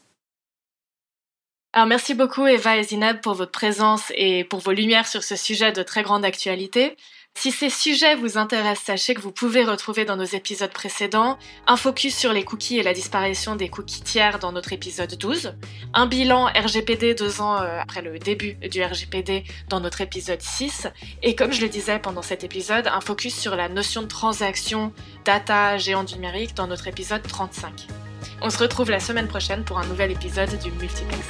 Alors 1.72 1.86
merci 1.86 2.14
beaucoup 2.14 2.46
Eva 2.46 2.76
et 2.76 2.82
Zineb 2.82 3.20
pour 3.20 3.34
votre 3.34 3.52
présence 3.52 4.12
et 4.16 4.44
pour 4.44 4.58
vos 4.58 4.72
lumières 4.72 5.06
sur 5.06 5.22
ce 5.22 5.36
sujet 5.36 5.72
de 5.72 5.82
très 5.82 6.02
grande 6.02 6.24
actualité. 6.24 6.96
Si 7.34 7.52
ces 7.52 7.70
sujets 7.70 8.16
vous 8.16 8.36
intéressent, 8.36 8.84
sachez 8.84 9.14
que 9.14 9.20
vous 9.20 9.32
pouvez 9.32 9.64
retrouver 9.64 10.04
dans 10.04 10.16
nos 10.16 10.24
épisodes 10.24 10.72
précédents 10.72 11.38
un 11.66 11.76
focus 11.76 12.14
sur 12.14 12.34
les 12.34 12.44
cookies 12.44 12.78
et 12.78 12.82
la 12.82 12.92
disparition 12.92 13.56
des 13.56 13.70
cookies 13.70 14.02
tiers 14.02 14.38
dans 14.38 14.52
notre 14.52 14.74
épisode 14.74 15.14
12, 15.16 15.54
un 15.94 16.06
bilan 16.06 16.46
RGPD 16.46 17.14
deux 17.14 17.40
ans 17.40 17.56
euh, 17.56 17.80
après 17.80 18.02
le 18.02 18.18
début 18.18 18.54
du 18.54 18.82
RGPD 18.82 19.44
dans 19.68 19.80
notre 19.80 20.02
épisode 20.02 20.42
6, 20.42 20.88
et 21.22 21.34
comme 21.34 21.52
je 21.52 21.62
le 21.62 21.68
disais 21.68 21.98
pendant 21.98 22.22
cet 22.22 22.44
épisode, 22.44 22.88
un 22.88 23.00
focus 23.00 23.34
sur 23.34 23.56
la 23.56 23.70
notion 23.70 24.02
de 24.02 24.08
transaction, 24.08 24.92
data, 25.24 25.78
géant 25.78 26.04
numérique 26.04 26.54
dans 26.54 26.66
notre 26.66 26.88
épisode 26.88 27.22
35. 27.22 27.86
On 28.42 28.50
se 28.50 28.58
retrouve 28.58 28.90
la 28.90 29.00
semaine 29.00 29.28
prochaine 29.28 29.64
pour 29.64 29.78
un 29.78 29.86
nouvel 29.86 30.10
épisode 30.10 30.58
du 30.58 30.70
Multiplex. 30.72 31.24